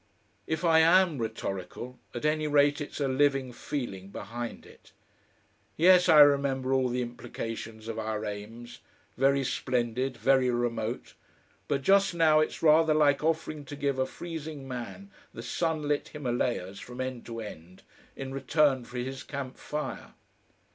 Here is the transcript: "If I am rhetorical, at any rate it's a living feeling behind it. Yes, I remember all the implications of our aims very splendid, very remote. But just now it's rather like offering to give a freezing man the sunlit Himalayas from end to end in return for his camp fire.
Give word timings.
"If 0.47 0.65
I 0.65 0.79
am 0.79 1.19
rhetorical, 1.19 1.99
at 2.15 2.25
any 2.25 2.47
rate 2.47 2.81
it's 2.81 2.99
a 2.99 3.07
living 3.07 3.53
feeling 3.53 4.09
behind 4.09 4.65
it. 4.65 4.93
Yes, 5.77 6.09
I 6.09 6.21
remember 6.21 6.73
all 6.73 6.89
the 6.89 7.03
implications 7.03 7.87
of 7.87 7.99
our 7.99 8.25
aims 8.25 8.79
very 9.15 9.43
splendid, 9.43 10.17
very 10.17 10.49
remote. 10.49 11.13
But 11.67 11.83
just 11.83 12.15
now 12.15 12.39
it's 12.39 12.63
rather 12.63 12.95
like 12.95 13.23
offering 13.23 13.63
to 13.65 13.75
give 13.75 13.99
a 13.99 14.07
freezing 14.07 14.67
man 14.67 15.11
the 15.35 15.43
sunlit 15.43 16.07
Himalayas 16.07 16.79
from 16.79 16.99
end 16.99 17.23
to 17.27 17.39
end 17.39 17.83
in 18.15 18.33
return 18.33 18.83
for 18.85 18.97
his 18.97 19.21
camp 19.21 19.59
fire. 19.59 20.15